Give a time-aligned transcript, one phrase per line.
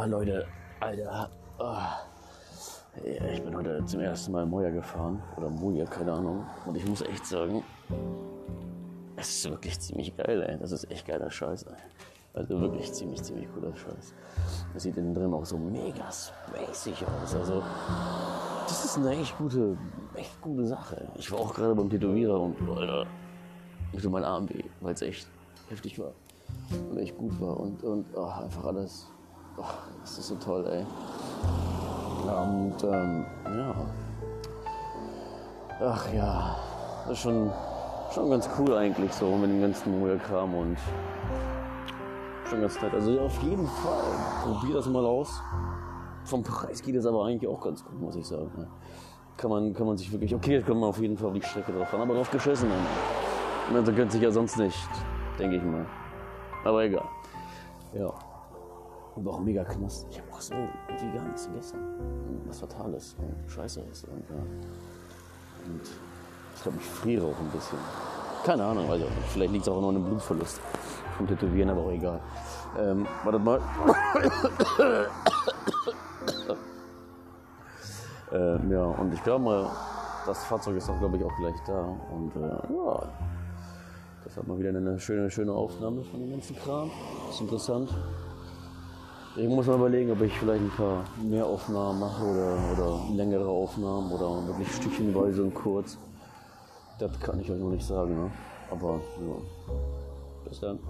[0.00, 0.46] Oh, Leute,
[0.78, 1.28] Alter.
[1.58, 1.74] Oh.
[3.04, 5.20] Ich bin heute zum ersten Mal Moja gefahren.
[5.36, 6.46] Oder Moja, keine Ahnung.
[6.66, 7.64] Und ich muss echt sagen,
[9.16, 10.56] es ist wirklich ziemlich geil, ey.
[10.56, 11.74] Das ist echt geiler Scheiß, ey.
[12.32, 14.14] Also wirklich ziemlich, ziemlich cooler Scheiß.
[14.72, 17.34] Das sieht innen drin auch so mega spacig aus.
[17.34, 17.60] Also,
[18.68, 19.76] das ist eine echt gute,
[20.14, 21.08] echt gute Sache.
[21.16, 23.04] Ich war auch gerade beim Tätowierer und, Alter,
[23.92, 25.26] mir tut mein Arm weh, weil es echt
[25.68, 26.12] heftig war.
[26.88, 27.58] Und echt gut war.
[27.58, 29.08] Und, und oh, einfach alles.
[29.60, 29.64] Oh,
[30.00, 30.86] das ist so toll, ey.
[32.30, 33.74] Und, ähm, ja.
[35.80, 36.56] Ach ja,
[37.04, 37.50] das ist schon,
[38.12, 40.78] schon ganz cool eigentlich so mit dem ganzen Moja-Kram und
[42.48, 42.94] schon ganz nett.
[42.94, 44.02] Also auf jeden Fall,
[44.42, 45.40] probier das mal aus.
[46.24, 48.66] Vom Preis geht es aber eigentlich auch ganz gut, muss ich sagen.
[49.36, 51.42] Kann man, kann man sich wirklich, okay, jetzt kommt man auf jeden Fall auf die
[51.42, 52.68] Strecke drauf fahren, aber drauf geschissen.
[53.72, 54.88] Man gönnt sich ja sonst nicht,
[55.38, 55.86] denke ich mal.
[56.64, 57.04] Aber egal.
[57.94, 58.12] Ja.
[59.18, 60.06] Und auch mega knast.
[60.12, 61.76] Ich habe auch so irgendwie gar nichts gegessen.
[62.46, 64.04] Was Fatales und Scheiße ist.
[64.04, 64.36] Und, ja.
[65.66, 65.82] und
[66.54, 67.78] ich glaube, ich friere auch ein bisschen.
[68.44, 69.04] Keine Ahnung, nicht.
[69.30, 70.60] Vielleicht liegt es auch nur an einem Blutverlust
[71.16, 72.20] vom Tätowieren, aber auch egal.
[72.78, 73.60] Ähm, wartet mal.
[78.32, 79.68] ähm, ja, und ich glaube mal,
[80.26, 81.92] das Fahrzeug ist auch, glaube ich, auch gleich da.
[82.12, 83.02] Und äh, ja,
[84.22, 86.92] das hat mal wieder eine schöne, schöne Aufnahme von dem ganzen Kram.
[87.30, 87.90] ist interessant.
[89.40, 93.46] Ich muss mal überlegen, ob ich vielleicht ein paar mehr Aufnahmen mache oder, oder längere
[93.46, 95.96] Aufnahmen oder wirklich stückchenweise und kurz.
[96.98, 98.30] Das kann ich euch noch nicht sagen, ne?
[98.68, 99.74] Aber ja.
[100.48, 100.80] Bis dann.